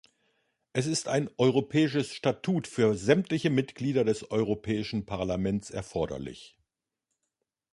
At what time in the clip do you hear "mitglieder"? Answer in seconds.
3.51-4.03